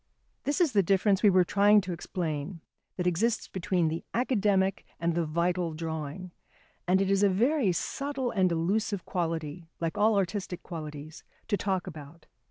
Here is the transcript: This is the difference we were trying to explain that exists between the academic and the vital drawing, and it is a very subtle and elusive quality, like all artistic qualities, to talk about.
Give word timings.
This 0.45 0.59
is 0.59 0.71
the 0.71 0.81
difference 0.81 1.21
we 1.21 1.29
were 1.29 1.43
trying 1.43 1.79
to 1.81 1.93
explain 1.93 2.61
that 2.97 3.05
exists 3.05 3.47
between 3.47 3.87
the 3.87 4.03
academic 4.15 4.83
and 4.99 5.13
the 5.13 5.27
vital 5.27 5.75
drawing, 5.75 6.31
and 6.87 6.99
it 6.99 7.11
is 7.11 7.21
a 7.21 7.29
very 7.29 7.71
subtle 7.71 8.31
and 8.31 8.51
elusive 8.51 9.05
quality, 9.05 9.67
like 9.79 9.99
all 9.99 10.15
artistic 10.17 10.63
qualities, 10.63 11.23
to 11.49 11.55
talk 11.55 11.85
about. 11.85 12.25